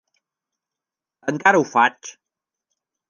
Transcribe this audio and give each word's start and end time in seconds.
Encara 1.33 1.61
ho 1.65 1.67
faig. 1.75 2.11